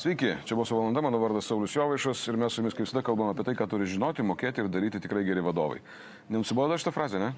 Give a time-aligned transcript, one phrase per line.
[0.00, 3.34] Sveiki, čia buvo valanda, mano vardas Saulis Jovaišas ir mes su jumis kaip visada kalbame
[3.34, 5.82] apie tai, ką turi žinoti, mokėti ir daryti tikrai geri vadovai.
[6.32, 7.34] Nenusibodo šitą frazę, ne?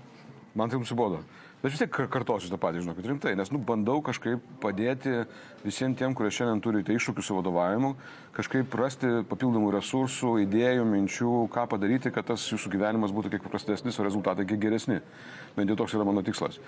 [0.55, 1.23] Man tai nusibodo.
[1.62, 5.21] Bet vis tiek kartosiu tą patį, žinokit, rimtai, nes, nu, bandau kažkaip padėti
[5.62, 7.93] visiems tiem, kurie šiandien turite iššūkių su vadovavimu,
[8.35, 13.94] kažkaip rasti papildomų resursų, idėjų, minčių, ką padaryti, kad tas jūsų gyvenimas būtų kiek paprastesnis,
[13.94, 14.99] o rezultatai kiek geresni.
[15.54, 16.58] Bent jau toks yra mano tikslas.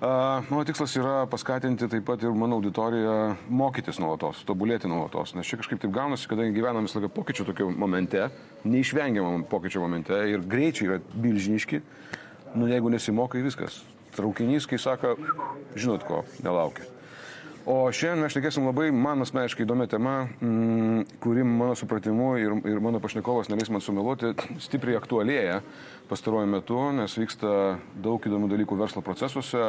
[0.00, 3.14] Uh, mano tikslas yra paskatinti taip pat ir mano auditoriją
[3.46, 7.70] mokytis nuolatos, tobulėti nuolatos, nes čia kažkaip taip gaunasi, kadangi gyvename visą laiką pokyčių tokio
[7.70, 8.26] momente,
[8.66, 11.84] neišvengiamam pokyčio momente ir greičiai yra milžiniški,
[12.54, 13.82] nu jeigu nesimokai viskas,
[14.16, 15.16] traukinys, kai sako,
[15.76, 16.88] žinot ko, nelaukia.
[17.68, 22.80] O šiandien mes šnekėsim labai man asmeniškai įdomią temą, mm, kuri mano supratimu ir, ir
[22.80, 24.32] mano pašnekovas neleis man sumeluoti,
[24.64, 25.60] stipriai aktualėja
[26.08, 27.52] pastaruoju metu, nes vyksta
[28.02, 29.60] daug įdomių dalykų verslo procesuose,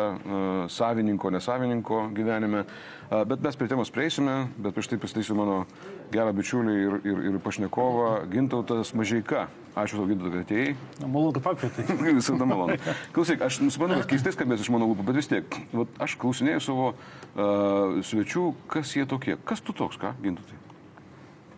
[0.73, 2.63] savininko, nesavininko gyvenime.
[3.11, 5.65] Bet mes prie temos prieisime, bet prieš tai pristatysiu mano
[6.13, 9.47] gerą bičiulį ir, ir, ir pašnekovą Gintautas Mažeika.
[9.71, 10.73] Ačiū tau, Gintautas, kad atėjai.
[11.05, 11.85] Malonu, kad pakvietai.
[12.19, 12.75] Visada malonu.
[13.15, 16.65] Klausyk, aš suprantu, kad keistai skambės iš mano lūpų, bet vis tiek, vat, aš klausinėjau
[16.67, 19.37] savo uh, svečių, kas jie tokie.
[19.47, 20.59] Kas tu toks, ką, Gintautai?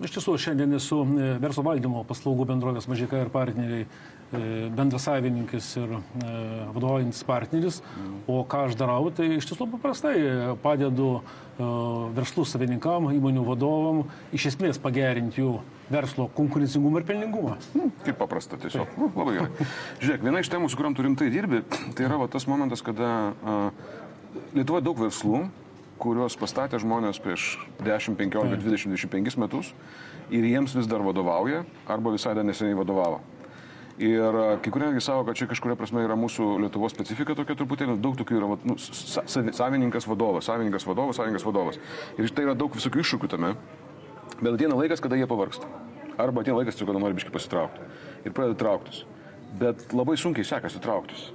[0.03, 3.85] Iš tiesų, šiandien esu e, verslo valdymo paslaugų bendrovės Mažika ir partneriai
[4.31, 6.01] e, bendras savininkas ir e,
[6.75, 7.79] vadovaujantis partneris.
[8.27, 10.15] O ką aš darau, tai iš tiesų paprastai
[10.63, 11.15] padedu
[11.53, 13.99] verslų savininkam, įmonių vadovam
[14.33, 15.59] iš esmės pagerinti jų
[15.93, 17.57] verslo konkurencingumą ir pelningumą.
[17.77, 18.95] Nu, kaip paprasta tiesiog.
[18.97, 19.67] Nu, labai gerai.
[20.01, 21.61] Žiūrėk, viena iš temų, su kuriam tu rimtai dirbi,
[21.93, 24.01] tai yra va, tas momentas, kada uh,
[24.53, 25.43] Lietuvoje daug verslų,
[26.01, 29.71] kuriuos pastatė žmonės prieš 10, 15, 20, 25 metus
[30.33, 33.21] ir jiems vis dar vadovauja arba visai dar neseniai vadovavo.
[34.01, 37.99] Ir kai kurie netgi savo, kad čia kažkuria prasme yra mūsų Lietuvos specifika tokia truputėlį,
[38.01, 38.75] daug tokių yra nu,
[39.53, 41.77] savininkas vadovas, savininkas vadovas, savininkas vadovas.
[42.17, 43.53] Ir tai yra daug visokių iššūkių tame.
[44.39, 45.69] Bet ateina laikas, kada jie pavarksta.
[46.17, 47.85] Arba ateina laikas, kada nori biškai pasitraukti.
[48.25, 49.03] Ir pradeda trauktis.
[49.61, 51.29] Bet labai sunkiai sekasi trauktis.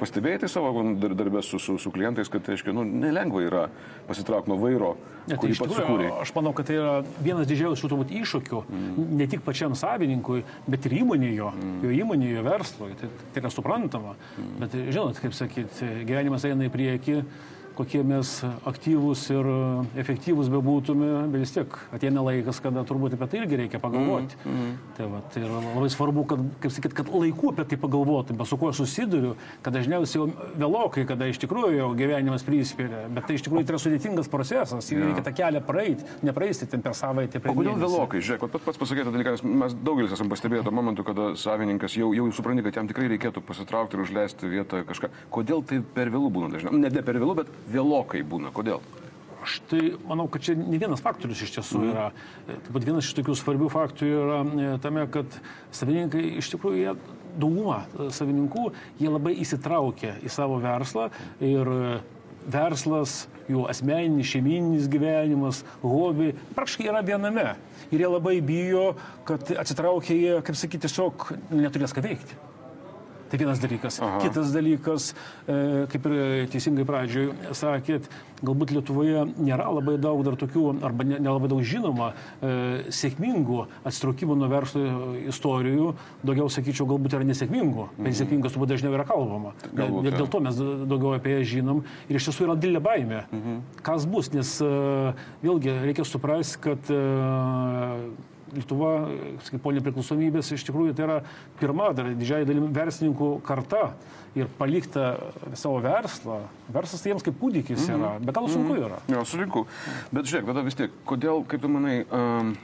[0.00, 3.62] Pastebėjai tai savo darbę su, su, su klientais, kad, aiškiai, nu, nelengva yra
[4.08, 4.92] pasitraukti nuo vairo,
[5.24, 6.10] ne, tai kurį pats sukūrė.
[6.22, 9.10] Aš manau, kad tai yra vienas didžiausių turbūt iššūkių, mm.
[9.20, 11.76] ne tik pačiam savininkui, bet ir įmonėje, mm.
[11.86, 12.92] jo įmonėje, verslui.
[13.00, 14.16] Tai, tai yra suprantama.
[14.36, 14.54] Mm.
[14.62, 17.20] Bet, žinot, kaip sakyt, gyvenimas eina į priekį
[17.76, 18.30] kokie mes
[18.66, 19.48] aktyvūs ir
[20.00, 24.38] efektyvūs bebūtume, bet vis tiek ateina laikas, kada turbūt apie tai irgi reikia pagalvoti.
[24.44, 24.74] Mm, mm.
[24.96, 28.58] Tai, va, tai yra labai svarbu, kad, kaip sakyt, kad laiku apie tai pagalvotume, su
[28.60, 33.46] kuo susiduriu, kad dažniausiai jau vėlokai, kada iš tikrųjų jau gyvenimas prispiria, bet tai iš
[33.46, 35.02] tikrųjų tai yra sudėtingas procesas, ja.
[35.02, 37.42] reikia tą kelią praeiti, nepraeisti ten per savaitę.
[37.44, 38.22] O kodėl vėlokai?
[38.24, 42.26] Žiūrėk, pats pats pasakėte dalyką, mes daugelis esame pastebėję tą momentą, kada savininkas jau, jau
[42.34, 45.12] supranti, kad jam tikrai reikėtų pasitraukti ir užleisti vietą kažką.
[45.34, 46.82] Kodėl tai per vėlų būna dažniausiai?
[46.82, 48.52] Ne, ne per vėlų, bet vėlokai būna.
[48.54, 48.82] Kodėl?
[49.46, 51.90] Aš tai manau, kad čia ne vienas faktorius iš tiesų mm.
[51.92, 52.06] yra.
[52.48, 55.38] Taip pat vienas iš tokių svarbių faktorių yra e, tame, kad
[55.76, 56.96] savininkai iš tikrųjų jie
[57.36, 57.84] dauguma
[58.16, 61.10] savininkų, jie labai įsitraukia į savo verslą
[61.44, 61.94] ir e,
[62.50, 67.52] verslas, jų asmeninis, šeimininis gyvenimas, hobi, praktiškai yra viename.
[67.92, 68.88] Ir jie labai bijo,
[69.28, 72.38] kad atsitraukia jie, kaip sakyti, tiesiog neturės ką veikti.
[73.30, 73.98] Tai vienas dalykas.
[74.00, 74.20] Aha.
[74.22, 75.10] Kitas dalykas,
[75.48, 78.06] e, kaip ir teisingai pradžioj sakėt,
[78.46, 82.52] galbūt Lietuvoje nėra labai daug dar tokių, arba nelabai daug žinoma, e,
[82.94, 84.84] sėkmingų atsitraukimų nuo verslo
[85.32, 85.94] istorijų.
[86.22, 88.18] Daugiau, sakyčiau, galbūt yra nesėkmingų, bet mhm.
[88.20, 89.56] sėkmingas turbūt dažniau yra kalbama.
[89.72, 91.82] Galbūt, dėl to mes daugiau apie ją žinom.
[92.06, 93.24] Ir iš tiesų yra didelė baimė.
[93.32, 93.58] Mhm.
[93.86, 94.72] Kas bus, nes e,
[95.42, 96.94] vėlgi reikia suprasti, kad
[98.54, 98.90] Lietuva,
[99.48, 101.16] kaip po nepriklausomybės, iš tikrųjų tai yra
[101.58, 103.88] pirma, dar didžiai dalim verslininkų karta
[104.38, 105.16] ir palikta
[105.58, 106.42] savo verslą.
[106.72, 107.98] Verslas tai jiems kaip kūdikis mm -hmm.
[107.98, 108.84] yra, bet gal sunku mhm.
[108.84, 108.98] yra.
[109.08, 109.66] Jo, sutinku.
[110.12, 112.56] Bet žiūrėk, tada vis tiek, kodėl, kaip tu manai, um,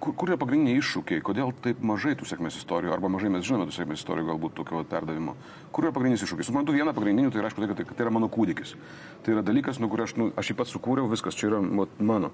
[0.00, 3.66] kur, kur yra pagrindiniai iššūkiai, kodėl taip mažai tų sėkmės istorijų, arba mažai mes žinome
[3.66, 5.36] tų sėkmės istorijų galbūt tokio perdavimo.
[5.72, 6.50] Kur yra pagrindinis iššūkis?
[6.50, 8.74] Suprantu, viena pagrindinių tai yra, aišku, tai, kad tai, tai yra mano kūdikis.
[9.24, 11.60] Tai yra dalykas, nu, kur aš, nu, aš jį pats sukūriau, viskas čia yra
[11.98, 12.30] mano.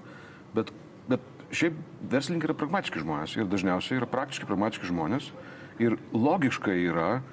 [0.53, 0.71] Bet,
[1.09, 1.23] bet
[1.53, 1.77] šiaip
[2.11, 5.29] verslininkai yra pragmatiški žmonės ir dažniausiai yra praktiškai pragmatiški žmonės.
[5.81, 7.23] Ir logiška yra,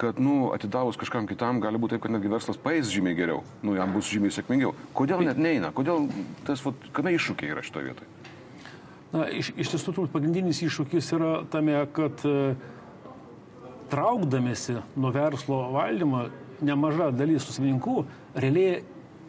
[0.00, 3.74] kad, nu, atidavus kažkam kitam gali būti taip, kad netgi verslas paės žymiai geriau, nu,
[3.76, 4.72] jam bus žymiai sėkmingiau.
[4.96, 5.72] Kodėl net neina?
[5.76, 6.08] Kodėl
[6.48, 8.08] tas, vat, kame iššūkiai yra šitoje vietoje?
[9.10, 12.54] Na, iš, iš tiesų, turbūt pagrindinis iššūkis yra tame, kad e,
[13.92, 16.28] traukdamėsi nuo verslo valdymo,
[16.64, 17.96] nemaža dalis susivininkų
[18.38, 18.80] realiai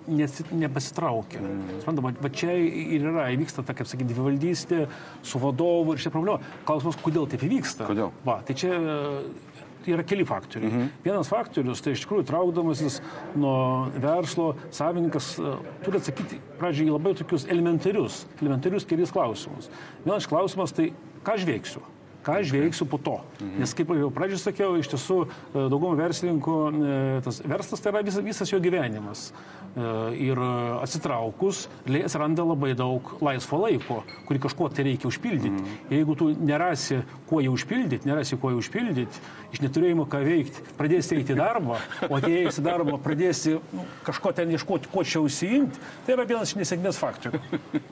[0.07, 1.41] nes, nepasitraukia.
[1.81, 4.85] Suprantama, va čia ir yra, įvyksta ta, kaip sakyti, dvivaldystė
[5.25, 6.41] su vadovu ir šia problema.
[6.67, 7.87] Klausimas, kodėl taip įvyksta?
[7.89, 8.13] Kodėl?
[8.27, 8.73] Va, tai čia
[9.89, 10.71] yra keli faktoriai.
[10.71, 10.89] Mhm.
[11.05, 12.99] Vienas faktorius, tai iš tikrųjų traukdamasis
[13.35, 19.71] nuo verslo, savininkas uh, turi atsakyti pradžiai labai tokius elementarius, elementarius kelis klausimus.
[20.05, 20.91] Vienas klausimas tai,
[21.25, 21.81] ką aš veiksiu
[22.25, 23.17] ką aš veiksiu po to.
[23.39, 23.55] Mhm.
[23.63, 25.23] Nes kaip jau pradžioje sakiau, iš tiesų
[25.55, 26.59] daugumą verslininkų
[27.25, 29.31] tas verslas tai yra visas, visas jo gyvenimas.
[29.71, 29.83] E,
[30.19, 30.39] ir
[30.83, 35.51] atsitraukus atsiranda labai daug laisvo laiko, kurį kažkuo tai reikia užpildyti.
[35.53, 35.77] Mm.
[35.95, 36.97] Jeigu tu nerasi,
[37.29, 39.21] kuo jį užpildyti, nerasi, kuo jį užpildyti,
[39.55, 41.79] iš neturėjimo ką veikti, pradėsi eiti į darbą,
[42.09, 46.51] o atėjęs į darbą pradėsi nu, kažko ten ieškoti, kuo čia užsiimti, tai yra vienas
[46.51, 47.39] iš nesėkmės faktorių.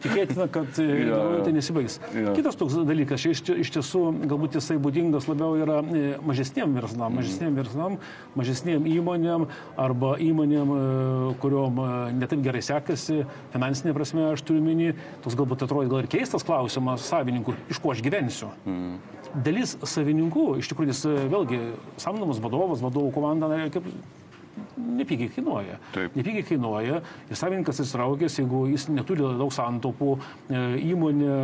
[0.04, 2.00] Tikėtina, kad ja, tai nesibaigs.
[2.12, 2.36] Ja.
[2.36, 7.56] Kitas toks dalykas, iš, iš tiesų galbūt jisai būdingas labiau yra e, mažesniem verslam, mažesniem
[7.58, 7.98] verslam,
[8.40, 9.48] mažesniem įmonėm
[9.80, 10.84] arba įmonėm, e,
[11.44, 11.82] kuriuom
[12.20, 13.24] netaip gerai sekasi,
[13.54, 14.94] finansinė prasme aš turiu minį,
[15.24, 18.52] toks galbūt atrodo gal ir keistas klausimas savininkų, iš ko aš gyvensiu.
[18.66, 19.00] Mm.
[19.46, 21.60] Dalis savininkų, iš tikrųjų, jis vėlgi
[22.02, 23.86] samdomas vadovas, vadovų komanda, kaip
[25.00, 25.78] nepigiai kainuoja.
[25.96, 26.16] Taip.
[26.20, 30.16] Nepigiai kainuoja ir savininkas atsitraukęs, jeigu jis neturi daug santaupų,
[30.50, 31.38] e, įmonė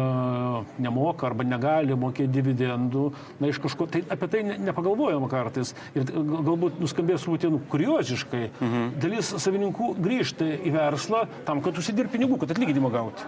[0.85, 3.05] nemoka arba negali mokėti dividendų,
[3.39, 5.75] na iš kažko, tai apie tai nepagalvojama kartais.
[5.95, 8.45] Ir galbūt nuskambės truputį nu, kurioziškai.
[8.59, 8.85] Mhm.
[9.01, 13.27] Dalis savininkų grįžta į verslą tam, kad užsidirbti pinigų, kad atlyginimą gauti.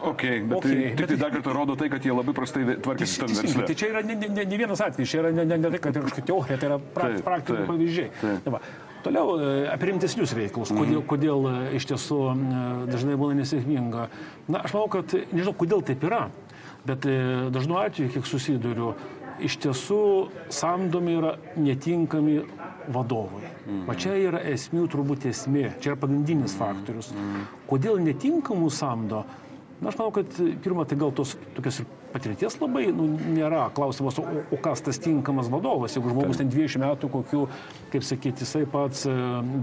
[0.00, 3.20] Okay, bet okay, tai, tik tai dar kartą rodo tai, kad jie labai prastai tvarkėsi
[3.20, 3.64] tam versle.
[3.68, 5.98] Tai čia yra ne, ne, ne vienas atvejis, čia yra ne, ne, ne tai, kad
[5.98, 8.12] yra kažkokia teorija, tai yra pra, praktiniai pavyzdžiai.
[8.22, 8.38] Taip.
[8.46, 8.62] Tai va,
[9.02, 11.06] Toliau e, apie rimtesnius reikalus, kodėl, mhm.
[11.08, 12.34] kodėl e, iš tiesų e,
[12.90, 14.08] dažnai būna nesėkminga.
[14.52, 16.26] Na, aš manau, kad nežinau, kodėl taip yra,
[16.88, 17.06] bet
[17.54, 18.94] dažnu atveju, kiek susiduriu,
[19.44, 20.02] iš tiesų
[20.52, 22.40] samdomi yra netinkami
[22.92, 23.46] vadovai.
[23.64, 23.84] Mhm.
[23.88, 26.60] O čia yra esmių turbūt esmė, čia yra pagrindinis mhm.
[26.60, 27.12] faktorius.
[27.16, 27.46] Mhm.
[27.70, 29.24] Kodėl netinkamų samdo?
[29.80, 33.68] Na, aš manau, kad pirmą tai gal tos tokios ir patirties labai nu, nėra.
[33.76, 37.44] Klausimas, o, o kas tas tinkamas vadovas, jeigu žmogus ten 20 metų kokių,
[37.92, 39.14] kaip sakyti, jisai pats e,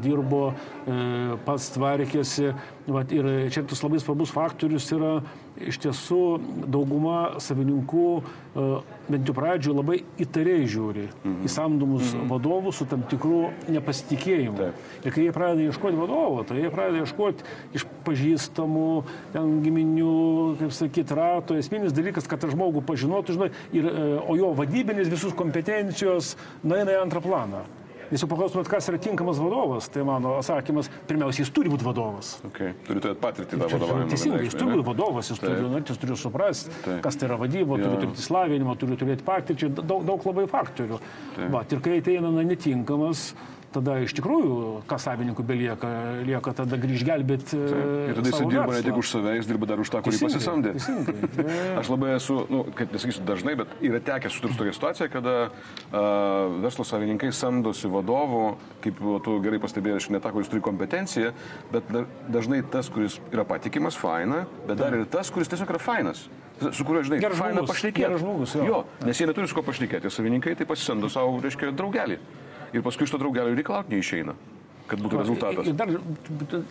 [0.03, 0.43] dirbo,
[0.85, 2.53] e, pats tvarkėsi.
[2.87, 5.17] Vat, ir čia tas labai svarbus faktorius yra
[5.61, 6.21] iš tiesų
[6.69, 8.65] dauguma savininkų e,
[9.07, 11.37] bent jau pradžioje labai įtariai žiūri -hmm.
[11.45, 12.27] į samdomus -hmm.
[12.29, 14.57] vadovus su tam tikru nepasitikėjimu.
[14.57, 15.05] Taip.
[15.05, 17.43] Ir kai jie pradeda ieškoti vadovo, tai jie pradeda ieškoti
[17.73, 21.57] iš pažįstamų, ten giminių, kaip sakyti, rato.
[21.57, 26.91] Esminis dalykas, kad tą žmogų pažinotų, žinai, ir, e, o jo vadybinis visus kompetencijos nueina
[26.91, 27.65] į antrą planą.
[28.11, 32.35] Nes jau paklaustumėt, kas yra tinkamas vadovas, tai mano atsakymas, pirmiausia, jis turi būti vadovas.
[32.51, 32.71] Okay.
[32.87, 34.07] Turi turėti patirtį tą vadovavimą.
[34.13, 37.01] Teisingai, jis turi būti vadovas, jis turi, nu, jis turi suprasti, Taip.
[37.03, 37.89] kas tai yra vadyba, ja.
[37.89, 41.01] turi turėti įslavinimą, turi turėti patirtį, daug, daug labai faktorių.
[41.51, 43.29] Va, ir kai ateina netinkamas,
[43.77, 44.57] tada iš tikrųjų,
[44.89, 45.89] ką savininkų belieka,
[46.27, 47.57] lieka tada grįž gelbėti.
[47.57, 50.73] Ir tada jis dirba ne tik už save, jis dirba dar už tą, kurį pasisamdė.
[51.79, 56.57] Aš labai esu, nu, kaip nesakysiu dažnai, bet yra tekę susidurti tokia situacija, kada uh,
[56.63, 58.43] verslo savininkai samdosi vadovų,
[58.85, 61.31] kaip tu gerai pastebėjai, aš ne tą, kuris turi kompetenciją,
[61.73, 61.93] bet
[62.33, 66.27] dažnai tas, kuris yra patikimas, faina, bet dar ir tas, kuris tiesiog yra fainas
[66.57, 68.01] su kuriuo, žinai, geras faina pašnekėti.
[68.01, 68.65] Geras žmogus, jo.
[68.65, 68.79] jo.
[69.05, 72.17] Nes jie neturi su ko pašnekėti, savininkai tai pasisamdo savo, reiškia, draugelį
[72.73, 74.35] ir paskui iš to draugelio reikalauti neišeina
[74.87, 75.67] kad būtų rezultatas.
[75.67, 75.91] Ir dar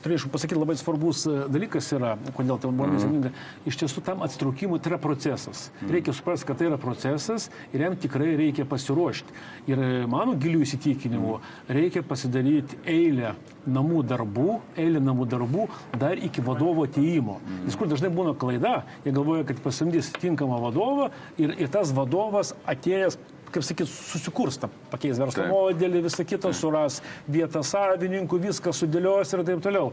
[0.05, 3.33] turėčiau pasakyti labai svarbus e, dalykas yra, kodėl tai buvo nesėkminga.
[3.33, 3.67] Mhm.
[3.71, 5.67] Iš tiesų tam atsitraukimui tai yra procesas.
[5.81, 5.93] Mhm.
[5.97, 9.37] Reikia suprasti, kad tai yra procesas ir jam tikrai reikia pasiruošti.
[9.71, 11.37] Ir e, mano gilių įsitikinimų
[11.77, 13.35] reikia pasidaryti eilę
[13.67, 15.69] namų darbų, eilę namų darbų
[16.01, 17.41] dar iki vadovo atėjimo.
[17.43, 17.63] Mhm.
[17.69, 21.11] Nes kur dažnai būna klaida, jie galvoja, kad pasamdys tinkamą vadovą
[21.41, 23.19] ir, ir tas vadovas atėjęs
[23.53, 25.53] kaip sakyt, susikurs tą pakeis verslo taip.
[25.53, 27.01] modelį, visą kitą suras
[27.31, 29.93] vietą savininkų, viską sudėlios ir taip toliau.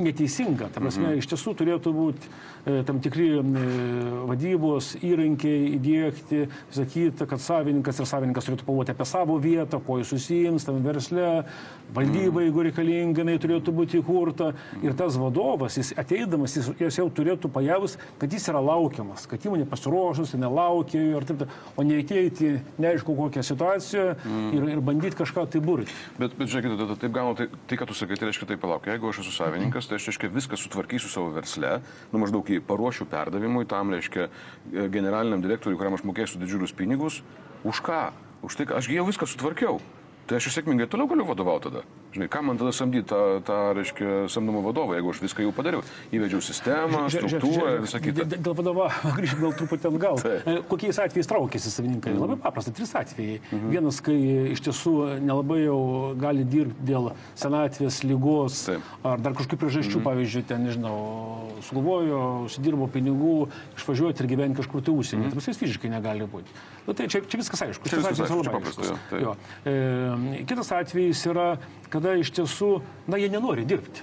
[0.00, 0.70] Neteisinga.
[0.74, 1.20] Ta prasme, mhm.
[1.22, 3.42] iš tiesų turėtų būti e, tam tikri e,
[4.30, 6.42] vadybos įrankiai įdėkti,
[6.76, 11.28] sakyti, kad savininkas ir savininkas turėtų pagalvoti apie savo vietą, ko jis susijims tam versle,
[11.94, 12.46] valdyba, mhm.
[12.48, 14.52] jeigu reikalinga, jinai turėtų būti įkurta.
[14.84, 19.42] Ir tas vadovas, jis ateidamas, jis, jis jau turėtų pajavus, kad jis yra laukiamas, kad
[19.46, 24.48] įmonė pasiruošus, nelaukia ir taip toliau, o neįteiti neaišku kokią situaciją mm.
[24.56, 25.94] ir, ir bandyti kažką tai burti.
[26.18, 28.88] Bet, bet žiūrėkite, tada taip gaunu, tai, tai ką tu sakai, tai reiškia, tai palauk,
[28.90, 31.78] jeigu aš esu savininkas, tai aš reiškia viską sutvarkysiu savo versle,
[32.14, 37.22] nu maždaug jį paruošiu perdavimui, tam reiškia e, generaliniam direktoriui, kuriam aš mokėsiu didžiulius pinigus,
[37.64, 38.02] už ką?
[38.46, 39.80] Už tai, kad aš jau viską sutvarkiau.
[40.30, 41.80] Tai aš sėkmingai toliau galiu vadovauti tada.
[42.14, 45.82] Žinai, ką man tada samdyti tą, tą reiškia, samdomo vadovą, jeigu aš viską jau padariau.
[46.14, 48.26] Įvedžiau sistemą, struktūrą ir visą kitą.
[48.30, 48.86] Dėl vadovo,
[49.18, 50.22] grįžtam gal truputį atgal.
[50.22, 50.54] Tai.
[50.70, 52.12] Kokiais atvejais traukėsi savininkai?
[52.14, 52.22] Mhm.
[52.22, 53.40] Labai paprasta, trys atvejai.
[53.48, 53.72] Mhm.
[53.74, 54.16] Vienas, kai
[54.52, 55.80] iš tiesų nelabai jau
[56.22, 58.94] gali dirbti dėl senatvės, lygos Taip.
[59.02, 60.06] ar dar kažkokių priežasčių, mhm.
[60.06, 60.96] pavyzdžiui, ten, nežinau,
[61.66, 63.36] sugalvojo, užsidirbo pinigų,
[63.82, 65.26] išvažiuoti ir gyventi kažkur tai užsienį.
[65.26, 65.34] Mhm.
[65.42, 66.60] Tai jis fiziškai negali būti.
[66.90, 67.86] Nu, tai čia, čia viskas aišku.
[67.86, 68.96] Čia viskas aišku, labai paprasta.
[69.14, 69.36] Jo.
[69.62, 71.52] E, kitas atvejis yra,
[71.86, 72.70] kada iš tiesų,
[73.06, 74.02] na, jie nenori dirbti.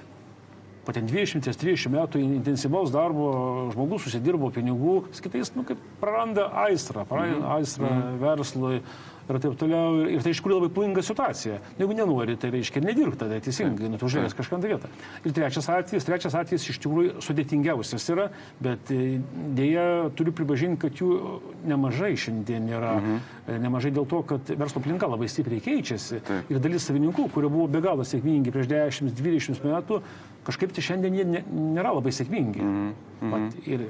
[0.86, 3.28] Po ten 20-30 metų intensyvaus darbo
[3.74, 7.50] žmogus susidirbo pinigų, kitais, nu, kaip praranda aistrą, praranda mhm.
[7.58, 8.16] aistrą -hmm.
[8.24, 8.80] verslui,
[9.28, 10.02] ir taip toliau.
[10.08, 11.58] Ir tai iš tikrųjų labai pavojinga situacija.
[11.78, 14.90] Jeigu nenori, tai reiškia nedirbti tada teisingai, nu, užėjęs kažkam tą vietą.
[15.24, 18.28] Ir trečias atvejis, trečias atvejis iš tikrųjų sudėtingiausias yra,
[18.64, 19.18] bet e,
[19.58, 19.86] dėja
[20.18, 22.96] turiu pripažinti, kad jų nemažai šiandien yra.
[23.00, 23.20] Mhm.
[23.48, 26.22] E, nemažai dėl to, kad verslo aplinka labai stipriai keičiasi.
[26.28, 26.52] Taip.
[26.52, 30.02] Ir dalis savininkų, kurie buvo be galo sėkmingi prieš 10-20 metų,
[30.48, 32.64] kažkaip tai šiandien jie nėra labai sėkmingi.
[32.64, 33.32] Mhm.
[33.32, 33.88] Vat, ir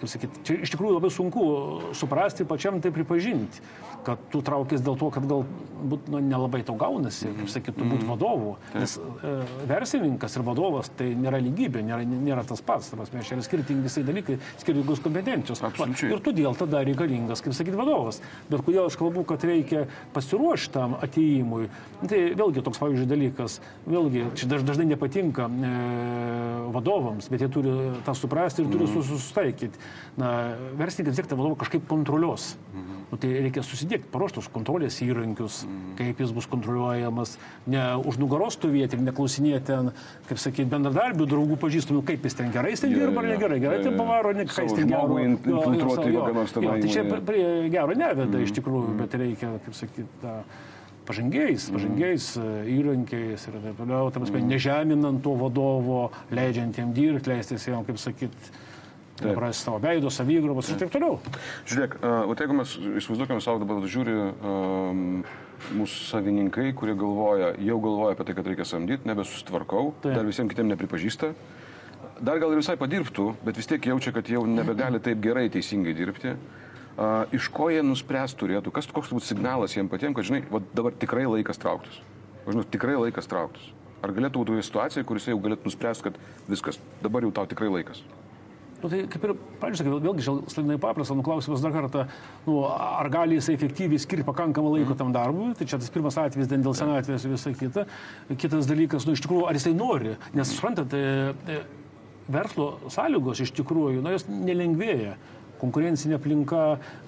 [0.00, 1.44] kaip sakyti, čia iš tikrųjų labai sunku
[1.96, 3.60] suprasti, pačiam tai pripažinti,
[4.06, 7.50] kad tu traukės dėl to, kad galbūt nu, nelabai tau gaunasi, kaip mhm.
[7.52, 8.12] sakyt, tu būti mhm.
[8.14, 8.54] vadovu.
[8.72, 9.32] Nes e,
[9.68, 13.84] verslininkas ir vadovas tai nėra lygybė, nėra, nėra tas pats, tas mes čia yra skirtingi
[13.84, 15.60] visai dalykai, skirtingos kompetencijos.
[15.68, 16.14] Absoliučiai.
[16.14, 18.22] Ir todėl tada reikalingas, kaip sakyt, vadovas.
[18.48, 19.84] Bet kodėl aš kalbu, kad reikia
[20.16, 21.68] pasiruošti tam ateimui,
[22.06, 25.74] tai vėlgi toks, pavyzdžiui, dalykas, vėlgi, čia dažnai nepatinka e,
[26.72, 27.76] vadovams, bet jie turi
[28.06, 29.08] tą suprasti ir turi mm.
[29.10, 29.89] susitaikyti
[30.20, 30.30] na,
[30.78, 32.54] verslininkas vis tiek tą vadovą kažkaip kontroliuos.
[32.74, 32.96] Mhm.
[33.10, 35.96] Nu, tai reikia susidėkti paruoštus kontrolės įrankius, mhm.
[35.98, 37.36] kaip jis bus kontroliuojamas,
[37.70, 39.92] ne už nugaros stovėti ir neklausinėti ten,
[40.30, 43.82] kaip sakyti, bendradarbių, draugų pažįstamų, kaip jis ten gerai, jis ten dirba ar negerai, gerai
[43.84, 45.20] ten pavaro, ne ką jis ten gero.
[45.20, 48.44] Infiltruoti kokią nors tą Tai čia prie gero neveda mhm.
[48.46, 50.34] iš tikrųjų, bet reikia, kaip sakyti,
[51.10, 52.70] pažangiais, pažangiais mm.
[52.76, 54.48] įrankiais ir taip toliau, tam mm.
[54.50, 56.02] nežeminant to vadovo,
[56.34, 58.52] leidžiant jam dirbti, leistis jam, kaip sakyti,
[59.22, 61.18] prarasti savo veido, savygrobos ir taip toliau.
[61.68, 65.02] Žiūrėk, o jeigu mes įsivaizduokime savo dabar žiūri um,
[65.76, 70.14] mūsų savininkai, kurie galvoja, jau galvoja apie tai, kad reikia samdyti, nebesustvarkau, taip.
[70.16, 71.34] dar visiems kitiems nepripažįsta.
[72.20, 75.94] Dar gal ir visai padirbtų, bet vis tiek jaučia, kad jau nebegali taip gerai teisingai
[75.96, 76.34] dirbti.
[77.00, 80.60] Uh, iš ko jie nuspręs turėtų, kas koks būtų signalas jiems patiems, kad, žinai, va,
[80.76, 82.00] dabar tikrai laikas trauktis.
[82.48, 83.70] Žinau, tikrai laikas trauktis.
[84.04, 88.02] Ar galėtų būti situacija, kuris jau galėtų nuspręsti, kad viskas, dabar jau tau tikrai laikas.
[88.80, 92.06] Nu, tai kaip ir, pažiūrėk, vėlgi, šalinai paprasta, nu, klausimas dar kartą,
[92.46, 96.48] nu, ar gali jisai efektyviai skirti pakankamą laiko tam darbui, tai čia tas pirmas atvejis
[96.48, 97.84] dėl senatvės ir visą kitą.
[98.40, 101.60] Kitas dalykas, nu, iš tikrųjų, ar jisai nori, nes, suprantat, e, e,
[102.32, 105.18] verslo sąlygos iš tikrųjų, nu, jos nelengvėja
[105.60, 106.64] konkurencinė aplinka,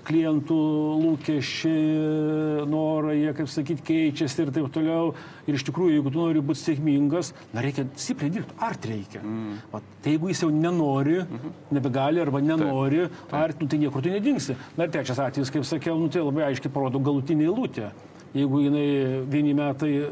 [0.06, 0.59] klientų
[1.02, 5.12] lūkesčiai, norai, jie, kaip sakyti, keičiasi ir taip toliau.
[5.49, 8.56] Ir iš tikrųjų, jeigu tu nori būti sėkmingas, na, reikia stipriai dirbti.
[8.62, 9.23] Art reikia.
[9.23, 9.61] Mm.
[9.73, 11.56] Vat, tai jeigu jis jau nenori, mm -hmm.
[11.78, 13.38] nebegali arba nenori, taip, taip.
[13.40, 14.56] art, nu, tai niekur tu nedingsi.
[14.76, 17.90] Na ir trečias atvejis, kaip sakiau, nu, tai labai aiškiai parodo galutinį eilutę.
[18.35, 20.11] Jeigu jinai vieni metai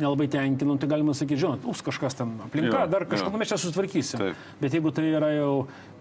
[0.00, 3.58] nelabai tenkina, tai galima sakyti, žinot, ups, kažkas ten aplinka, jo, dar kažką mes čia
[3.60, 4.22] sutvarkysim.
[4.22, 4.44] Taip.
[4.60, 5.52] Bet jeigu tai yra jau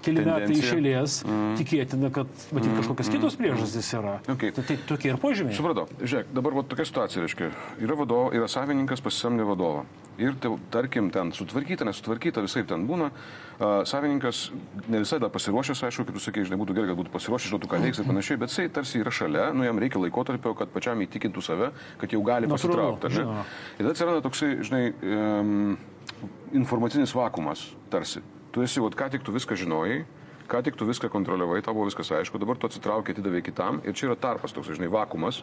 [0.03, 1.55] keli metai iš eilės, mm.
[1.59, 2.77] tikėtina, kad matyt mm.
[2.81, 3.15] kažkokios mm.
[3.15, 4.17] kitos priežastys yra.
[4.31, 4.53] Okay.
[4.55, 5.55] Tai, tai tokie ir požymiai.
[5.57, 5.87] Supratau.
[5.99, 7.49] Žiūrėk, dabar va, tokia situacija, reiškia,
[7.83, 9.83] yra, vadovo, yra savininkas pasisamdė vadovą.
[10.19, 13.11] Ir tai, tarkim, ten sutvarkyta, nesutvarkyta, visai ten būna.
[13.59, 14.49] Uh, savininkas
[14.91, 17.69] ne visai dar pasiruošęs, aišku, kaip tu sakai, žinai, būtų gerai, kad būtų pasiruošęs, žinotų,
[17.71, 20.99] ką veiks ir panašiai, bet jisai tarsi yra šalia, nu jam reikia laikotarpio, kad pačiam
[21.03, 23.13] įtikintų save, kad jau gali pasitraukti.
[23.15, 25.79] Ir tada atsiranda toksai, žinai, um,
[26.59, 30.03] informacinis vakumas tarsi tu esi, vat, ką tik tu viską žinojai,
[30.49, 33.95] ką tik tu viską kontroliavai, tau buvo viskas aišku, dabar tu atsitraukiai, atidavai kitam ir
[33.97, 35.41] čia yra tarpas toks, žinai, vakumas.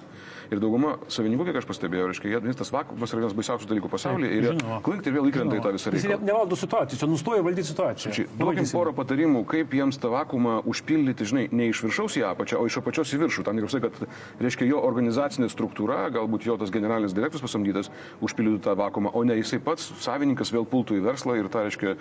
[0.50, 4.32] Ir dauguma savininkų, kiek aš pastebėjau, reiškia, jie, tas vakumas yra vienas baisiausių dalykų pasaulyje
[4.36, 4.54] ir jie
[4.86, 6.16] klinkti ir vėl įkrenta į tą visą reikalą.
[6.16, 8.26] Jis nevaldo situaciją, čia nustoja valdyti situaciją.
[8.40, 12.68] Duokim porą patarimų, kaip jiems tą vakumą užpildyti, žinai, ne iš viršaus į apačią, o
[12.68, 13.46] iš apačios į viršų.
[13.46, 14.00] Tam tikrai, kad,
[14.42, 17.90] reiškia, jo organizacinė struktūra, galbūt jo tas generalinis direktorius pasamdytas,
[18.24, 21.96] užpildytų tą vakumą, o ne jisai pats, savininkas vėl pultų į verslą ir tą, reiškia,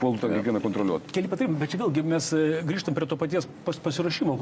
[0.00, 1.14] pultų tą kiekvieną kontroliuoti.
[1.16, 4.36] Keli patarimai, bet čia vėlgi mes e, grįžtam prie to paties pas, pasiruošimo,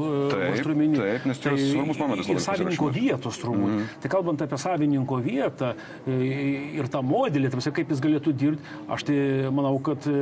[0.78, 1.02] minėti.
[1.02, 2.30] Taip, nes tai svarbus momentas.
[2.32, 3.68] Ir savininko vietos turbūt.
[3.68, 4.00] Mm -hmm.
[4.02, 5.74] Tai kalbant apie savininko vietą
[6.06, 6.12] e,
[6.78, 9.18] ir tą modelį, tarsi, kaip jis galėtų dirbti, aš tai
[9.52, 10.18] manau, kad e,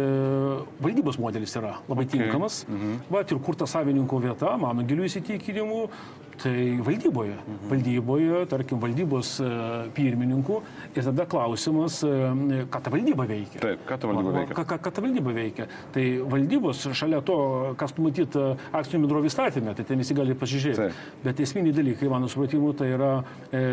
[0.81, 2.19] valdybos modelis yra labai okay.
[2.19, 2.67] tinkamas.
[2.69, 2.99] Mm -hmm.
[3.11, 5.89] Va, ir kur ta savininko vieta, mano gilių įsitikinimu,
[6.37, 7.37] Tai valdyboje.
[7.37, 7.69] Mhm.
[7.71, 9.51] Valdyboje, tarkim, valdybos e,
[9.97, 10.59] pirmininkų.
[10.93, 13.63] Ir tada klausimas, ką ta valdyba veikia.
[13.63, 14.57] Taip, ką ta valdyba veikia.
[14.59, 15.69] Ką, ką, ką ta valdyba veikia.
[15.95, 17.39] Tai valdybos, šalia to,
[17.81, 20.83] kas numatyta akcijų bendrovų įstatymė, tai ten visi gali pasižiūrėti.
[20.83, 21.25] Taip.
[21.25, 23.13] Bet esminiai dalykai, mano supratimu, tai yra
[23.49, 23.65] e,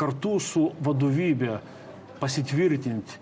[0.00, 1.58] kartu su vadovybė
[2.20, 3.20] pasitvirtinti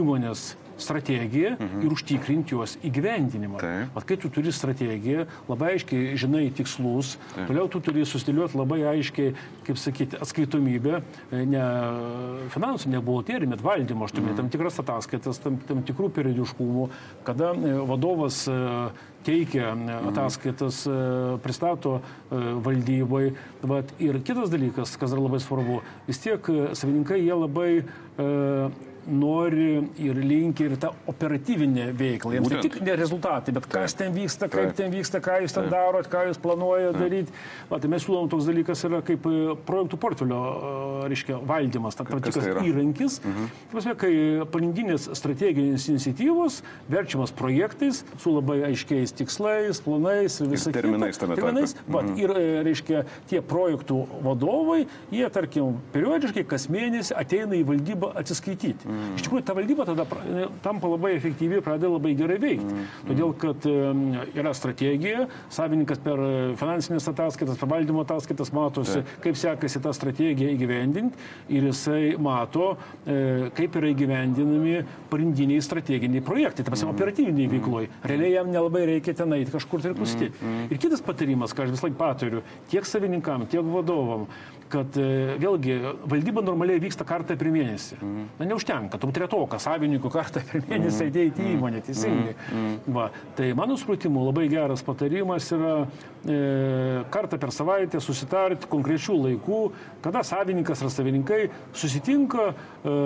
[0.00, 0.50] įmonės
[0.80, 1.84] strategiją mhm.
[1.84, 3.60] ir užtikrinti jos įgyvendinimą.
[3.94, 7.46] Vat kai tu turi strategiją, labai aiškiai žinai tikslus, Taip.
[7.50, 9.34] toliau tu turi sustiliuoti labai aiškiai,
[9.66, 11.64] kaip sakyti, atskaitomybę, e, ne
[12.54, 16.88] finansų, ne buhalterijų, bet valdymo, aš turiu tam tikras ataskaitas, tam, tam tikrų periodiškumų,
[17.26, 18.56] kada e, vadovas e,
[19.26, 20.82] teikia e, ataskaitas,
[21.44, 21.98] pristato
[22.30, 23.30] valdybai.
[23.62, 27.70] Vat, ir kitas dalykas, kas yra labai svarbu, vis tiek savininkai jie labai
[29.06, 32.34] nori ir linkia ir tą operatyvinę veiklą.
[32.34, 32.66] Jiems ne Būtent.
[32.66, 36.26] tik ne rezultatai, bet kas ten vyksta, kaip ten vyksta, ką jūs ten darot, ką
[36.28, 37.34] jūs planuojate daryti.
[37.70, 42.10] Va, tai mes siūlom toks dalykas yra kaip e, projektų portfelio, e, reiškia, valdymas, tam
[42.10, 43.20] tikras tai įrankis.
[43.24, 43.50] Mhm.
[43.72, 44.12] Prasme, kai
[44.52, 51.38] pagrindinės strateginės iniciatyvos verčiamas projektais su labai aiškiais tikslais, planais ir visais terminais tarpe.
[51.40, 51.76] terminais.
[51.88, 58.12] Va, ir, e, reiškia, tie projektų vadovai, jie, tarkim, periodiškai kas mėnesį ateina į valdybą
[58.20, 58.89] atsiskaityti.
[58.90, 59.16] Mm.
[59.18, 60.06] Iš tikrųjų, ta valdyba tada
[60.64, 62.66] tampa labai efektyvi, pradeda labai gerai veikti.
[62.66, 62.88] Mm.
[63.08, 63.68] Todėl, kad
[64.40, 70.54] yra strategija, savininkas per e, finansinės ataskaitas, per valdymo ataskaitas matosi, kaip sekasi tą strategiją
[70.56, 72.72] įgyvendinti ir jisai mato,
[73.04, 74.76] e, kaip yra įgyvendinami
[75.10, 77.90] pagrindiniai strateginiai projektai, tai prasme, operatyviniai veikloj.
[78.10, 80.32] Realiai jam nelabai reikia ten eiti kažkur tai pustyti.
[80.70, 84.26] Ir kitas patarimas, ką aš vis laik patariu, tiek savininkam, tiek vadovam,
[84.70, 85.76] kad e, vėlgi
[86.10, 87.98] valdyba normaliai vyksta kartą per mėnesį.
[88.38, 92.34] Na, neužtenka, turbūt retoka, savininkų kartą per mėnesį ateiti į įmonę, teisingai.
[92.94, 93.08] Va,
[93.38, 96.38] tai mano supratimu labai geras patarimas yra e,
[97.12, 99.60] kartą per savaitę susitarti konkrečių laikų,
[100.04, 101.42] kada savininkas ar savininkai
[101.76, 102.96] susitinka e,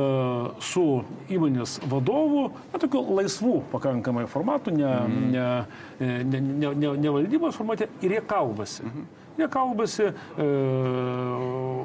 [0.64, 0.86] su
[1.32, 4.94] įmonės vadovu, na, tokiu laisvų pakankamai formatų, ne,
[5.34, 5.50] ne,
[6.00, 8.84] ne, ne, ne, ne valdybos formate ir jie kalbasi.
[9.34, 10.48] Jie kalbasi, e,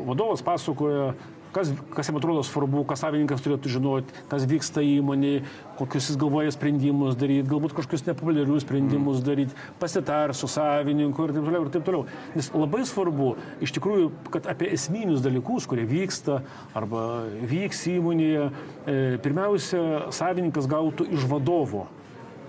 [0.06, 1.14] vadovas pasakoja,
[1.52, 5.42] kas, kas jam atrodo svarbu, ką savininkas turėtų žinoti, kas vyksta įmonėje,
[5.80, 11.48] kokius jis galvoja sprendimus daryti, galbūt kažkokius nepopuliarius sprendimus daryti, pasitar su savininku ir taip
[11.50, 11.66] toliau.
[11.66, 12.06] Ir taip toliau.
[12.38, 13.32] Nes labai svarbu,
[13.66, 16.44] iš tikrųjų, kad apie esminius dalykus, kurie vyksta
[16.78, 18.50] arba vyks įmonėje,
[18.86, 21.88] e, pirmiausia, savininkas gautų iš vadovo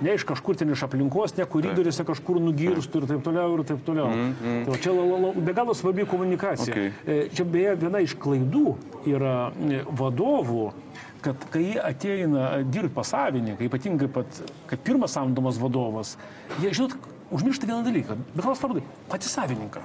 [0.00, 3.84] ne iš kažkur ten iš aplinkos, ne koridoriuose kažkur nugirstų ir taip toliau ir taip
[3.86, 4.08] toliau.
[4.10, 4.64] Mm, mm.
[4.68, 6.74] Tai čia la, la, be galo svarbi komunikacija.
[6.74, 6.92] Okay.
[7.06, 8.74] E, Čia beje viena iš klaidų
[9.10, 10.70] yra e, vadovų,
[11.24, 16.16] kad kai ateina dirbti pas savininką, ypatingai pat, kaip pirmas samdomas vadovas,
[16.62, 16.96] jie, žinot,
[17.30, 19.84] užmiršta vieną dalyką, be galo svarbu, patį savininką.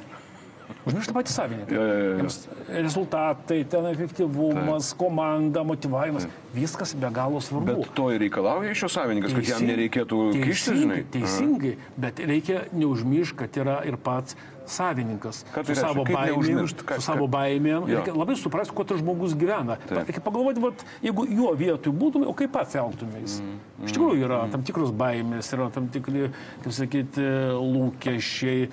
[0.86, 1.75] Užmiršta patį savininką.
[1.75, 2.15] Jo, jo, jo.
[2.19, 2.38] Jiems
[2.69, 7.71] rezultatai, ten efektyvumas, komanda, motivavimas, viskas be galo svarbu.
[7.71, 10.99] Bet to ir reikalauja iš jo savininkas, kad jam nereikėtų kišti, žinai.
[11.13, 11.73] Teisingai, teisingai,
[12.06, 14.38] bet reikia neužmiršti, kad yra ir pats
[14.71, 15.43] savininkas.
[15.54, 17.88] Tai su savo baimėm, su savo baimėm.
[17.89, 19.78] Reikia labai suprasti, kuo tas žmogus gyvena.
[19.91, 23.39] Reikia pagalvoti, vat, jeigu jo vietoj būtume, o kaip pats elgtumės.
[23.43, 26.30] Mm, Iš tikrųjų yra tam tikros baimės, yra tam tikri,
[26.63, 27.25] kaip sakyti,
[27.60, 28.69] lūkesčiai e,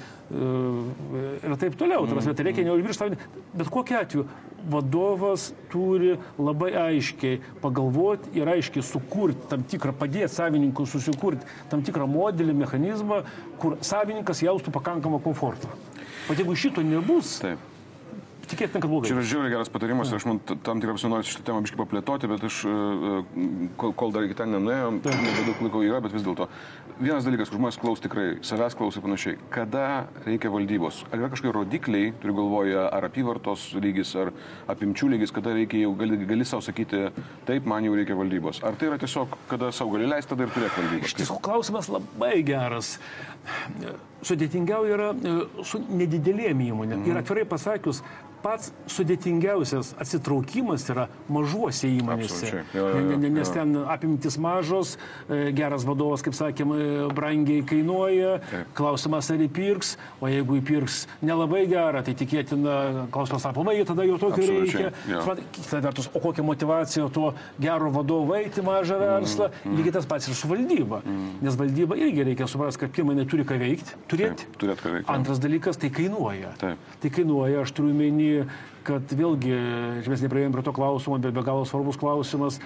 [1.43, 2.07] ir taip toliau.
[2.09, 2.33] Mm.
[2.33, 3.03] Tai reikia neužmiršti.
[3.03, 3.43] savininką.
[3.59, 4.27] Bet kokiu atveju
[4.71, 12.07] vadovas turi labai aiškiai pagalvoti ir aiškiai sukurti tam tikrą, padėti savininkui susikurti tam tikrą
[12.11, 13.23] modelį, mechanizmą,
[13.63, 15.71] kur savininkas jaustų pakankamą komfortą.
[16.31, 17.72] O jeigu šito nebus, Taip.
[18.53, 19.11] Tikėtina, kad blogai.
[19.11, 22.31] Čia yra žiauriai geras patarimas ir aš man tam tikrą noriu šitą temą biškai paplėtoti,
[22.31, 26.27] bet aš, e, e, kol, kol dar iki ten nenuėjom, nebedaug laiko yra, bet vis
[26.27, 26.49] dėlto.
[27.03, 29.39] Vienas dalykas, kur žmonės klaus tikrai, savęs klaus ir panašiai.
[29.55, 29.87] Kada
[30.27, 31.03] reikia valdybos?
[31.11, 34.33] Ar yra kažkokie rodikliai, turiu galvoje, ar apyvartos lygis, ar
[34.73, 37.09] apimčių lygis, kada reikia jau, gali, gali savo sakyti,
[37.49, 38.63] taip, man jau reikia valdybos.
[38.67, 41.11] Ar tai yra tiesiog, kada savo gali leisti, tada ir turėti valdybą?
[41.11, 42.97] Iš tiesų klausimas labai geras.
[44.23, 47.07] Sudėtingiau yra e, su nedidelėm įmonėm.
[47.11, 48.03] Ir atvirai pasakius,
[48.43, 52.49] pats sudėtingiausias atsitraukimas yra mažuose įmonėse.
[52.51, 54.97] Jo, jo, jo, Ne- ne- Nes ten apimtis mažos,
[55.31, 58.41] e, geras vadovas, kaip sakėm, e, brangiai kainuoja,
[58.75, 64.43] klausimas ar įpirks, o jeigu įpirks nelabai gerą, tai tikėtina, klausimas aplamai, tada jau tokio
[64.43, 64.91] reikia.
[65.53, 70.29] Kita vertus, o kokia motivacija to gero vadovo eiti mažą verslą, Mm, lygiai tas pats
[70.29, 71.03] ir su valdyba.
[71.41, 74.47] Nes valdyba irgi reikia suprasti, kad pirmą neturi ką veikti, turėti.
[74.47, 75.11] Taip, turėt ką veikti.
[75.13, 76.53] Antras dalykas, tai kainuoja.
[76.61, 76.93] Taip.
[77.03, 78.31] Tai kainuoja, aš turiu menį,
[78.87, 79.53] kad vėlgi,
[80.09, 82.59] mes neprieėjom prie to klausimo, bet be galo svarbus klausimas.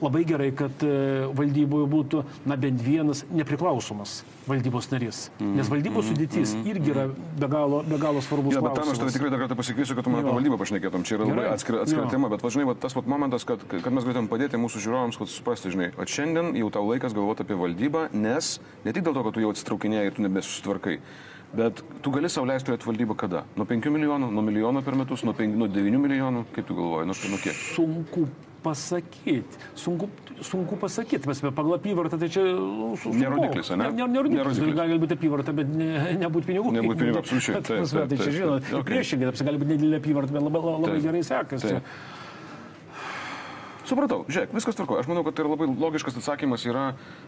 [0.00, 5.18] Labai gerai, kad e, valdyboje būtų, na, bent vienas nepriklausomas valdybos narys.
[5.40, 9.14] Nes valdybos sudėtis irgi yra be galo, be galo svarbus Ja, bet tam aš tave
[9.14, 11.04] tikrai dar kartą pasikviesiu, kad tu man apie valdybą pašnekėtum.
[11.08, 11.54] Čia yra labai Gerai.
[11.56, 12.12] atskira, atskira Jo.
[12.12, 15.32] tema, bet važinai, va, tas vat momentas, kad, kad mes galėtum padėti mūsų žiūrovams, kad
[15.32, 19.24] suprasti, žinai, o šiandien jau tau laikas galvoti apie valdybą, nes ne tik dėl to,
[19.24, 20.98] kad tu jau atsitraukinėjai ir tu nebesusitvarkai.
[21.54, 23.44] Bet tu gali sauliaisti turėti valdybą kada?
[23.58, 27.06] Nuo 5 milijonų, nuo milijono per metus, nuo, 5, nuo 9 milijonų, kaip tu galvoji,
[27.10, 27.60] nuo, nuo kiek?
[27.76, 28.24] Sunku
[28.64, 29.60] pasakyti.
[29.78, 30.08] Sunku,
[30.40, 31.28] sunku pasakyti.
[31.28, 32.42] Mes pagal apyvartą tai čia...
[33.00, 33.90] Su, Nėra rodiklis, ne?
[33.92, 34.58] Ne, ne rodiklis.
[34.64, 35.92] Nėra Gali būti apyvarta, bet ne,
[36.24, 36.74] nebūti pinigų.
[36.78, 37.62] Nebūti pinigų, absoliučiai.
[37.68, 41.06] Tai, tai čia žinot, priešingai, tai gali būti nedidelė apyvarta, bet labai, labai Taip.
[41.06, 41.74] gerai sekasi.
[41.76, 42.22] Taip.
[43.84, 44.96] Supratau, žiūrėk, viskas tvarko.
[45.02, 46.84] Aš manau, kad tai yra labai logiškas atsakymas yra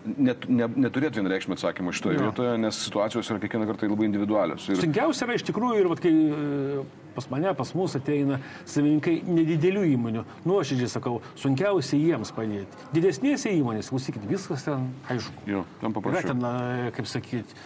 [0.06, 2.30] net, ne, neturėti vienreikšmio atsakymo šitoje Jo.
[2.30, 4.64] vietoje, nes situacijos yra kiekvieną kartą labai individualios.
[4.72, 9.18] Ir, Sunkiausia yra iš tikrųjų ir vat, kai e, pas mane, pas mus ateina savininkai
[9.28, 12.80] nedidelių įmonių, nuoširdžiai sakau, sunkiausia jiems padėti.
[12.96, 15.44] Didesnėse įmonėse, klausykit, viskas ten aišku.
[15.52, 16.32] jo, Yra paprasčiau.
[16.32, 16.44] ten,
[16.88, 17.60] e, kaip sakyti,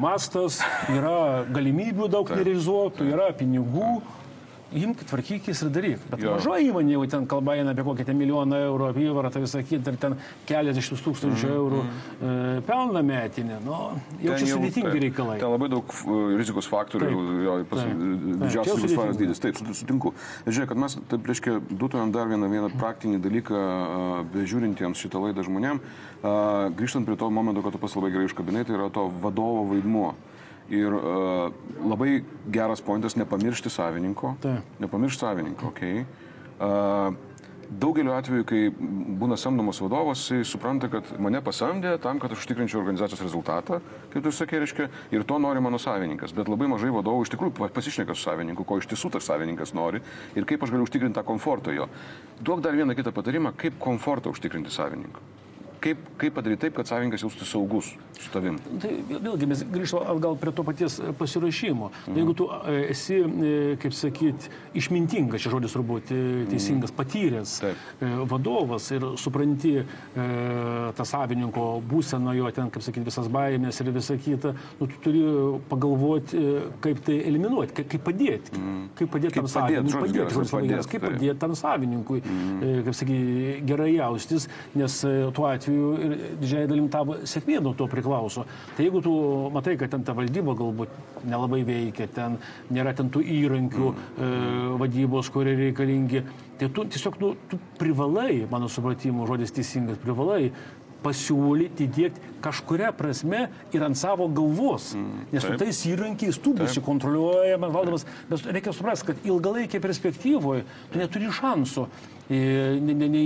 [0.00, 0.58] mastas,
[0.92, 4.00] yra galimybių daug nerealizuotų, yra pinigų.
[4.74, 6.00] Imkit, tvarkykis ir daryk.
[6.10, 10.00] Bet mažoji įmonė jau ten kalba eina apie ten milijoną eurų apyvartą, visą kitą, ir
[10.02, 10.16] ten
[10.48, 12.32] keliasdešimt tūkstančių eurų e,
[12.66, 13.60] pelną metinį.
[13.62, 13.78] Nu,
[14.24, 15.38] jau čia sudėtingi reikalai.
[15.42, 15.94] Ten labai daug
[16.40, 17.46] rizikos faktorių, Taip.
[17.46, 17.86] jo, pas,
[18.42, 19.42] didžiausias rizikos dydis.
[19.44, 20.14] Taip, sut- sutinku.
[20.48, 23.64] Žiūrėk, kad mes, taip, reiškia, duotumėm dar vieną, vieną praktinį dalyką,
[24.34, 25.82] bežiūrintiems šitą laidą žmonėm,
[26.74, 30.14] grįžtant prie to momento, kad tu pas labai gerai iškabinai, tai yra to vadovo vaidmuo.
[30.72, 31.50] Ir a,
[31.84, 34.36] labai geras pointas nepamiršti savininko.
[34.40, 34.80] Taip.
[34.80, 36.04] Nepamiršti savininko, okei.
[36.04, 37.32] Okay.
[37.70, 38.68] Daugeliu atveju, kai
[39.18, 43.80] būna samdomas vadovas, jis supranta, kad mane pasamdė tam, kad užtikrinčiau organizacijos rezultatą,
[44.12, 46.34] kaip tu sakė, reiškia, ir to nori mano savininkas.
[46.36, 49.74] Bet labai mažai vadovų iš tikrųjų pa- pasišneka su savininku, ko iš tiesų tas savininkas
[49.74, 50.02] nori
[50.36, 51.88] ir kaip aš galiu užtikrinti tą komfortą jo.
[52.40, 55.24] Duok dar vieną kitą patarimą, kaip komfortą užtikrinti savininkui.
[55.84, 58.54] Kaip, kaip padaryti taip, kad savininkas jaustųsi saugus su tavim.
[58.80, 61.90] Tai vėl- vėlgi mes grįžtame atgal prie to paties e, pasirašymo.
[62.06, 62.16] Mhm.
[62.16, 64.48] Jeigu tu e, esi, e, kaip sakyti,
[64.80, 66.08] išmintingas, čia žodis turbūt
[66.48, 67.76] teisingas, patyręs Taip.
[68.30, 69.84] vadovas ir supranti e,
[70.96, 75.22] tą savininko būseną, jo ten, kaip sakyti, visas baimės ir visa kita, nu, tu turi
[75.68, 76.40] pagalvoti,
[76.80, 78.64] kaip tai eliminuoti, kaip, kaip padėti.
[78.96, 79.92] Kaip padėti tam savininkui.
[79.92, 84.48] žodis Padėti, žodis labai geras, padėt, kaip padėti tam savininkui, e, kaip sakyti, gerai jaustis,
[84.74, 84.98] nes
[85.34, 88.46] tuo atveju ir didžiai dalim tavo sėkmė nuo to priklauso.
[88.76, 89.14] Tai jeigu tu
[89.54, 92.38] matai, kad ten ta valdyba galbūt nelabai veikia, ten
[92.74, 94.30] nėra ten tų įrankių e,
[94.82, 96.24] vadybos, kurie reikalingi,
[96.60, 100.52] tai tu tiesiog nu, tu privalai, mano supratimu, žodis teisingas, privalai
[101.04, 104.90] pasiūlyti dėkti kažkuria prasme ir ant savo galvos.
[105.32, 108.04] Nes su tais įrankiais tu būsi kontroliuojamas, valdomas.
[108.28, 111.86] Bet reikia suprasti, kad ilgalaikė perspektyvoje tu neturi šansų.
[112.24, 112.36] E,
[112.80, 113.22] ne- ne- ne-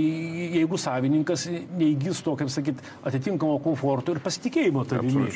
[0.59, 1.45] Jeigu savininkas
[1.79, 5.29] neįgys to, kaip sakyt, atitinkamo komforto ir pasitikėjimo tavimi.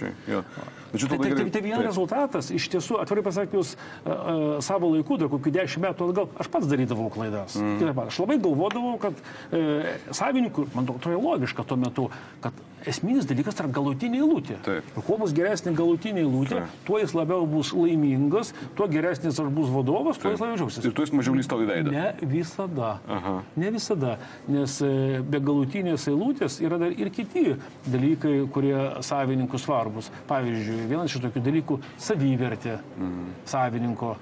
[0.93, 3.71] Šito Tai, tai, tai, gerai- tai vienas rezultatas, iš tiesų, atvirai pasakius,
[4.05, 7.55] a, savo laiku, dar kokių dešimt metų atgal, aš pats darydavau klaidas.
[7.55, 7.97] Mm.
[8.03, 9.13] Aš labai galvodavau, kad
[9.55, 12.09] e, savininkui, man atrodo, logiška tuo metu,
[12.41, 12.53] kad
[12.85, 14.57] esminis dalykas yra galutinė eilutė.
[14.65, 14.87] Taip.
[14.97, 16.73] Ir kuo bus geresnė galutinė eilutė, Taip.
[16.87, 20.83] tuo jis labiau bus laimingas, tuo geresnis aš bus vadovas, tuo jis labiau džiaugsis.
[20.89, 21.93] Ir tu esi mažiau lystau į veidą.
[21.95, 22.97] Ne visada.
[23.07, 23.35] Aha.
[23.55, 24.17] Ne visada.
[24.51, 27.55] Nes e, be galutinės eilutės yra dar ir kiti
[27.87, 30.11] dalykai, kurie savininkų svarbus.
[30.27, 33.25] Pavyzdžiui, vienas iš tokių dalykų- savivertė Mhm.
[33.45, 34.15] savininko.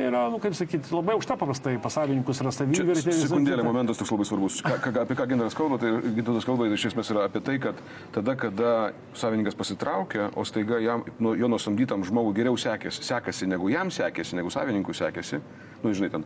[0.00, 3.14] Yra, nu, kaip sakyti, labai aukšta paprastai pas savininkus yra savivertė.
[3.20, 4.60] Sekundėlė, momentas toks labai svarbus.
[4.64, 7.80] Ką, ką, apie ką Gintaras kalba, tai Gintaras kalba iš esmės yra apie tai, kad
[8.14, 8.70] tada, kada
[9.18, 14.38] savininkas pasitraukia, o staiga jam, nu, jo nusamdytam žmogui geriau sekėsi, sekasi, negu jam sekėsi,
[14.38, 15.42] negu savininkui sekėsi,
[15.84, 16.24] nu, žinai, ten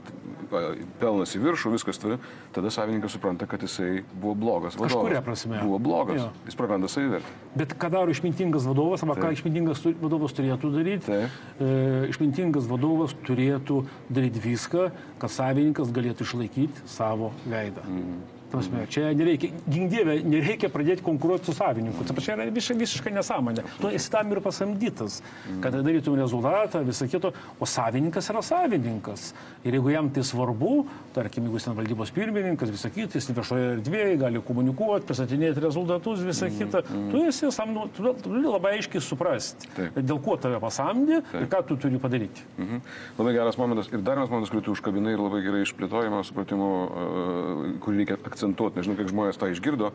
[1.00, 2.18] pelnas į viršų, viskas turi,
[2.54, 4.94] tada savininkas supranta, kad jisai buvo blogas vadovas.
[4.94, 5.60] Kažkuria prasme.
[5.64, 6.20] Buvo blogas.
[6.20, 6.28] Jo.
[6.48, 7.34] Jis praranda savivertę.
[7.58, 11.08] Bet ką daro išmintingas vadovas, arba ką išmintingas vadovas turėtų daryti?
[11.08, 11.40] Taip.
[11.58, 11.72] E,
[12.12, 14.88] išmintingas vadovas turėtų daryti viską,
[15.22, 17.86] kad savininkas galėtų išlaikyti savo veidą.
[17.88, 18.33] Mm.
[18.54, 22.06] Prasme, čia nereikia, gingdėvė, nereikia pradėti konkuruoti su savininku.
[22.06, 23.66] Tai čia yra visiškai, visiškai nesąmonė.
[23.80, 25.20] Tu esi tam ir pasamdytas,
[25.64, 29.32] kad darytum rezultatą, visą kitą, o savininkas yra savininkas.
[29.66, 30.84] Ir jeigu jam tai svarbu,
[31.16, 36.22] tarkim, jeigu jis ten valdybos pirmininkas, visą kitą, jis viešoje erdvėje gali komunikuoti, pristatinėti rezultatus,
[36.26, 39.96] visą kitą, tu esi samdu, tu tu turi labai aiškiai suprasti, Taip.
[39.96, 42.44] dėl ko tave pasamdė ir ką tu turi padaryti.
[42.58, 42.82] Mhm.
[43.18, 43.88] Labai geras momentas.
[43.92, 48.18] Ir dar vienas momentas, kurį tu užkabinai ir labai gerai išplėtojama, supratimu, e, kurį reikia
[48.20, 48.43] akcentuoti.
[48.52, 49.92] Nežinau, kiek žmonės tą išgirdo.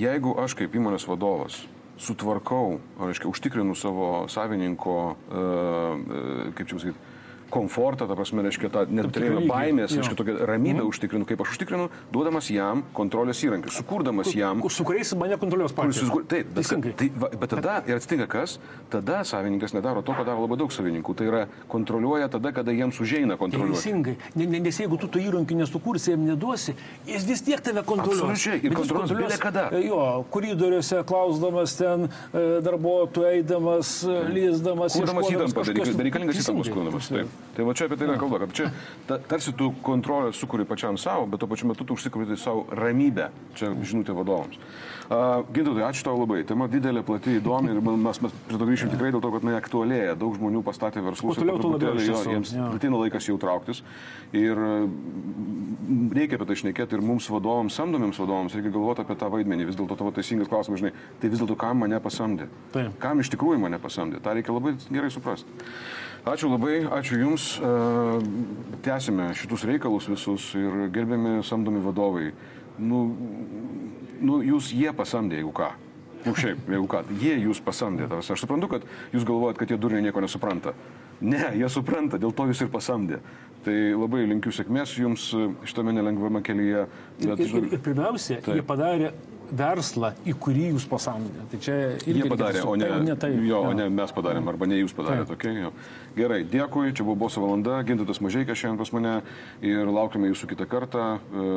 [0.00, 1.62] Jeigu aš kaip įmonės vadovas
[1.96, 7.14] sutvarkau, ar, reiškia, užtikrinu savo savininko, e, e, kaip čia pasakyti,
[7.50, 10.02] komfortą, ta prasme, reiškia, tą neturėjimą baimės, jo.
[10.02, 10.88] reiškia, tokią ramybę mm.
[10.90, 16.00] užtikrinu, kaip aš užtikrinu, duodamas jam kontrolės įrankius, sukurdamas jam Su kuriais mane kontroliuos patys.
[16.02, 16.92] susikur- Taip, bet, Teisingai.
[16.96, 18.58] tai, va, bet tada ir atsitinka kas?
[18.90, 21.14] Tada savininkas nedaro to, ką daro labai daug savininkų.
[21.16, 23.78] Tai yra kontroliuoja tada, kada jiems užeina kontroliuoti.
[23.82, 24.16] Teisingai.
[24.34, 26.74] Ne, ne, nes jeigu tu to įrankių nesukursi, jam neduosi,
[27.06, 28.26] jis vis tiek tave kontroliuos.
[28.26, 28.60] Absoliučiai.
[28.66, 29.68] Ir kontroliuos bile kada.
[29.72, 34.98] e, Jo, koridoriuose, klausdamas ten e, darbuotojų, eidamas, e, lyzdamas.
[34.98, 36.72] Kurdamas įtampą, įtampas Teisingai.
[36.74, 37.08] kurdamas.
[37.08, 37.35] Taip.
[37.56, 38.66] Tai va čia apie tai yra kalba, kad čia
[39.08, 43.30] ta, tarsi tu kontrolę sukuri pačiam savo, bet tuo pačiu metu tu užsikuri savo ramybę.
[43.56, 44.58] Čia žinutė vadovams.
[45.06, 46.40] Uh, Gintautai, ačiū tau labai.
[46.44, 49.54] Tema didelė, plati, įdomi ir mes, mes prie to grįšim tikrai dėl to, kad jinai
[49.56, 50.16] aktualėja.
[50.18, 51.38] Daug žmonių pastatė verslus.
[51.38, 53.84] Toliau, tuo labiau jo- jiems ateina laikas jau trauktis.
[54.36, 59.30] Ir mm, reikia apie tai šnekėti ir mums vadovams, samdomiems vadovams, reikia galvoti apie tą
[59.32, 59.68] vaidmenį.
[59.70, 62.50] Vis dėlto tavo teisingas klausimas, žinai, tai vis dėlto kam mane pasamdė?
[62.74, 62.98] Taip.
[63.00, 64.20] Kam iš tikrųjų mane pasamdė?
[64.24, 65.62] Ta reikia labai gerai suprasti.
[66.26, 67.44] Ačiū labai, ačiū Jums.
[67.62, 67.68] E,
[68.82, 72.32] Tęsime šitus reikalus visus ir gerbiami samdomi vadovai.
[72.82, 73.04] Nu,
[74.18, 75.68] nu, jūs jie pasamdė, jeigu ką.
[76.24, 78.08] Nu, šiaip, jeigu ką, jie jūs pasamdė.
[78.18, 80.74] Aš suprantu, kad jūs galvojat, kad jie durniai nieko nesupranta.
[81.22, 83.20] Ne, jie supranta, dėl to jūs ir pasamdė.
[83.62, 85.28] Tai labai linkiu sėkmės jums
[85.66, 86.88] šitame nelengvame kelyje.
[87.22, 88.58] Bet, ir, ir, ir pirmiausia, Taip.
[88.58, 89.14] jie padarė
[89.50, 91.44] verslą, į kurį jūs pasamdėte.
[91.52, 93.30] Tai čia irgi Jie padarė, o ne, ne tai.
[93.46, 95.36] jo, o ne mes padarėm, arba ne jūs padarėte.
[95.36, 95.72] Okay, jo.
[96.16, 99.14] Gerai, dėkui, čia buvo boso valanda, Gintatas Mažiekas šiandien pas mane
[99.64, 101.06] ir laukiame jūsų kitą kartą.
[101.16, 101.48] E,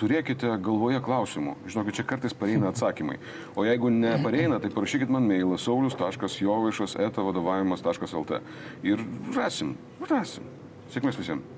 [0.00, 3.18] Turėkite galvoje klausimų, žinokit, čia kartais pareina atsakymai.
[3.56, 8.40] O jeigu nepareina, tai parašykit man mailą saulius.jovaišas etavadovavimas.lt
[8.86, 9.04] ir
[9.36, 9.76] rasim,
[10.10, 10.48] rasim.
[10.92, 11.55] Sėkmės visiems.